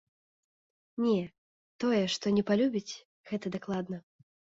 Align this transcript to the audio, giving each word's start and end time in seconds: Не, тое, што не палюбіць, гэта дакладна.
Не, 1.03 1.17
тое, 1.83 1.99
што 2.13 2.25
не 2.37 2.43
палюбіць, 2.49 2.93
гэта 3.33 3.45
дакладна. 3.57 4.01